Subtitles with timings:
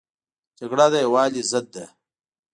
[0.59, 1.85] جګړه د یووالي ضد ده